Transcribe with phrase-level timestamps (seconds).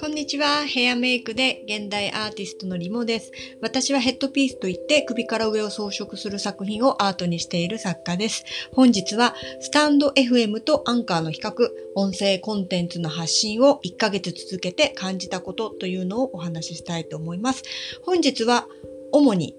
[0.00, 0.64] こんにちは。
[0.64, 3.30] ヘアメイクで現代アーティストのリモです。
[3.60, 8.44] 私はヘッドピースといって首から上を装飾する作品をアートにしている作家です。
[8.72, 11.52] 本日はスタンド FM とアンカーの比較、
[11.94, 17.62] 音声コンテンツの発信を1ヶ月続けて感じたことというのをお話ししたいと思います。
[18.02, 18.66] 本日は
[19.12, 19.54] 主に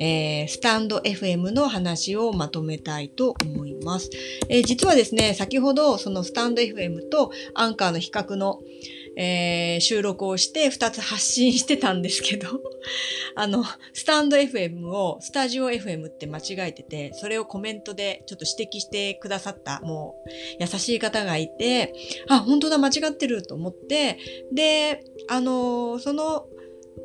[0.00, 4.10] えー、スタンド FM の話をまとめたいと思います。
[4.48, 8.60] えー、実はですね、先ほどそのスタンド FM とアンカーの比較の、
[9.16, 12.48] えー、収録をして2つ発信してたんですけど
[13.36, 20.30] あの、スタンド FM をスタジオ FM って間違えてて、それをコメントでちょっと指摘してくださった、もう
[20.60, 21.92] 優しい方がいて、
[22.28, 24.18] あ、本当だ、間違ってると思って、
[24.52, 26.46] で、あのその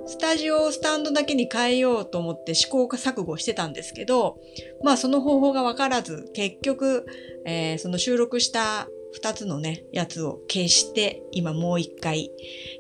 [0.10, 4.40] スタジオをスタンドだけに変えようと思って試行錯誤してたんですけど、
[4.84, 7.06] まあその方法がわからず、結局、
[7.46, 12.32] えー、その収録した二つのね、やつを消して、今もう一回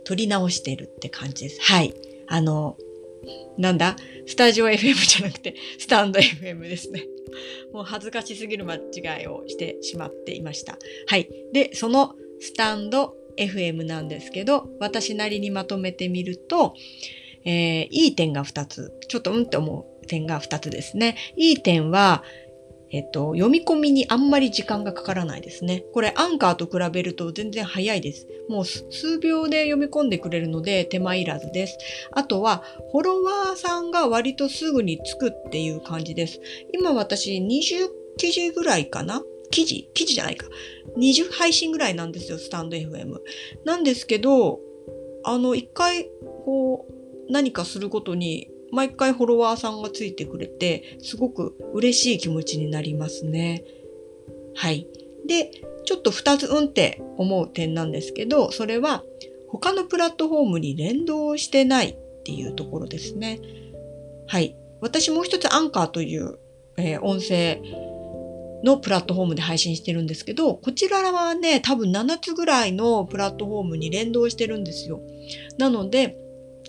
[0.05, 1.61] 撮り直してるって感じです。
[1.61, 1.93] はい。
[2.27, 2.77] あの、
[3.59, 3.95] なんだ？
[4.25, 7.05] スタジオ FM じゃなくて、スタンド FM ですね。
[7.71, 10.79] もう恥ずかしすぎる間違いをしてしまっていました。
[11.05, 11.29] はい。
[11.53, 16.75] で、そのスタンド FM なんですけど、私なりにまとめてみると、
[17.45, 18.93] えー、いい点が2つ。
[19.07, 21.15] ちょっとうんって思う点が2つですね。
[21.35, 22.23] いい点は、
[22.91, 25.83] えっと、読み込みにあんまり時間がかからないですね。
[25.93, 28.27] これアンカーと比べると全然早いです。
[28.49, 31.77] もう数秒で読み込んでくれるので手間いらずです。
[32.11, 36.41] あとは、フォロワーさんが割とすぐにつくっていう感じです。
[36.73, 40.47] 今私20記事ぐらいかな記事記事じゃないか。
[40.97, 43.19] 20配信ぐらいなんですよ、スタンド FM。
[43.65, 44.59] なんですけど、
[45.23, 46.09] あの、一回、
[46.45, 53.63] こう、何かするごとに毎回フォロワーさんがついてくれて、すごく嬉しい気持ちになりますね。
[54.55, 54.87] はい。
[55.27, 55.51] で、
[55.85, 59.03] ちょっと二つうんって思う点なんですけど、それは
[59.47, 63.39] 他のプラットフォームに連動してないっていうところですね。
[64.27, 64.55] はい。
[64.81, 66.37] 私もう一つアンカーという、
[66.77, 67.61] えー、音声
[68.63, 75.01] のプラットフォームで配信してるんですけど、こちらはね、多分7つぐらいのプラットフォームに連動してるんですよ。
[75.57, 76.17] なので、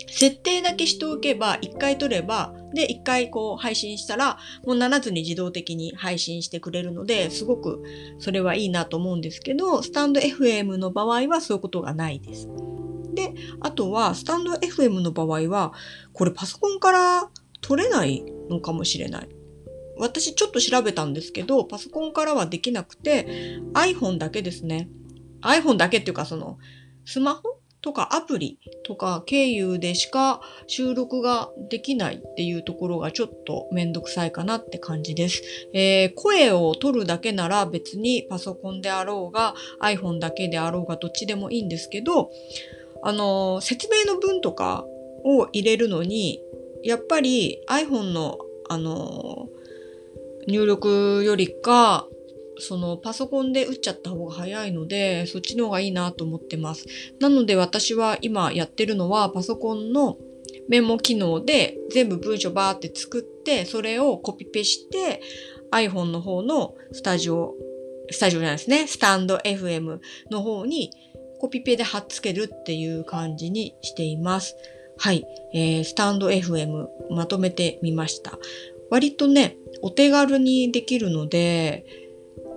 [0.09, 7.83] 設定だけしておけば、1回撮れば、で、1回こう配信したら、もう7つに自動的に配信してくれるので、すごく
[8.19, 12.49] それはいいなと思うんですけど、スタンド FM の場合はそういうことがないです。
[13.15, 15.73] で、あとは、スタンド FM の場合は、
[16.13, 17.31] これパソコンから
[17.61, 19.29] 撮れないのかもしれない。
[20.01, 24.89] 私ちょっと調べたんですけど、パソコンからはできなくて、iPhone だけですね。
[25.43, 26.59] iPhone だけっていうか、その、
[27.05, 35.43] スマホとかアプリとか経由でしか収録ができないっていうところがちょっとめんどくさいかなって感じです。
[35.73, 42.31] えー、声を取るだけなら別にパソコンであろうが iPhone だけであろうがどっちでもいいんですけど、
[43.03, 44.85] あのー、説明の文とか
[45.25, 46.41] を入れるのに、
[46.83, 48.39] やっぱり iPhone の
[48.69, 49.61] あのー、
[50.49, 52.07] 入力よりか
[52.61, 56.87] そのパソコンで打っちゃった方が早いので、そっちの方がいいなと思ってます。
[57.19, 60.19] なので私は今やってるのはパソコンの
[60.69, 65.21] メモ機能で全部文章バーって作って、それをコピペして
[65.73, 67.55] iPhone の方のスタジオ、
[68.11, 69.99] スタジオじゃないですね、スタンド FM
[70.31, 70.91] の方に
[71.41, 74.55] コピペで貼っつけるっていう感じにしています。
[74.99, 75.25] はい、
[75.55, 78.39] えー、スタンド FM まとめてみました。
[78.91, 81.87] 割とね、お手軽にできるので、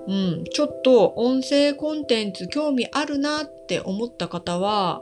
[0.07, 5.01] うん、ちょっと音声コンテンツ興味あるなって思った方は、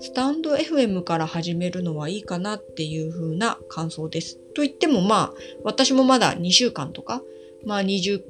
[0.00, 4.38] スタンド FM から始めるのはいいかなっていう風な感想です。
[4.54, 7.22] と言ってもまあ、私もまだ2週間とか、
[7.64, 8.20] まあ20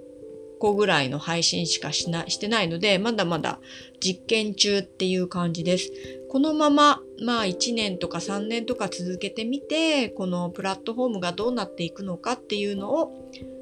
[0.62, 3.59] 個ぐらいの配信しかしなしてないので、まだまだ
[4.00, 5.91] 実験中っていう感じです。
[6.31, 13.12] このまま、まあ1年とか3年とか続けてみて、このプラットフォームがどうなっていくのかっていうのを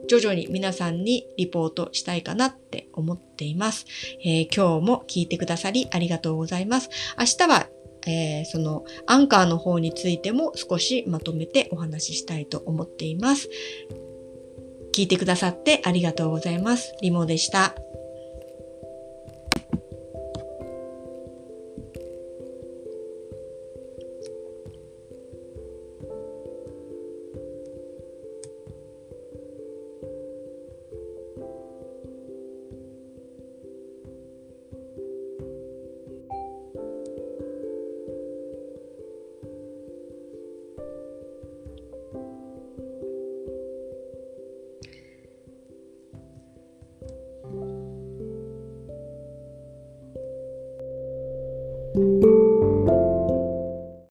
[0.08, 3.86] 徐々に皆さんにリポートしたいかなって思っています。
[4.22, 6.90] えー、今日も聞いてくださりありがとうございます。
[7.18, 7.68] 明日は
[8.06, 13.50] えー、そのアンカーの方についても少しまとめてお話ししたいと思っています。
[15.00, 16.94] 聞いてくださってありがとうございます。
[17.00, 17.74] リモでした。